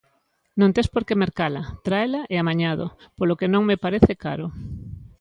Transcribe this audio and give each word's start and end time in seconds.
Non 0.59 0.73
tes 0.75 0.87
por 0.93 1.03
que 1.07 1.21
mercala, 1.23 1.61
tráela 1.85 2.21
e 2.33 2.35
amañado, 2.37 2.85
polo 3.17 3.37
que 3.39 3.51
non 3.53 3.63
me 3.69 3.81
parece 3.85 4.13
caro. 4.23 4.47